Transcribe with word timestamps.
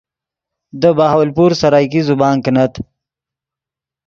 دے 0.81 0.89
بہاولپور 0.97 1.51
سرائیکی 1.61 2.01
زبان 2.09 2.35
کینت 2.43 2.73